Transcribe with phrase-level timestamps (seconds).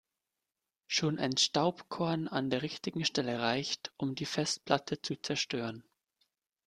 [0.87, 5.83] Schon ein Staubkorn an der richtigen Stelle reicht, um die Festplatte zu zerstören.